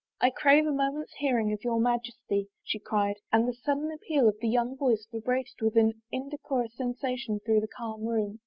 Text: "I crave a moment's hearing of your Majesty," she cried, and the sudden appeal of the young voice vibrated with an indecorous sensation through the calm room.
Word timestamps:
"I 0.19 0.31
crave 0.31 0.65
a 0.65 0.71
moment's 0.71 1.13
hearing 1.19 1.53
of 1.53 1.63
your 1.63 1.79
Majesty," 1.79 2.47
she 2.63 2.79
cried, 2.79 3.17
and 3.31 3.47
the 3.47 3.53
sudden 3.53 3.91
appeal 3.91 4.27
of 4.27 4.39
the 4.41 4.49
young 4.49 4.75
voice 4.75 5.05
vibrated 5.11 5.61
with 5.61 5.75
an 5.75 6.01
indecorous 6.11 6.73
sensation 6.75 7.39
through 7.39 7.59
the 7.61 7.67
calm 7.67 8.05
room. 8.07 8.39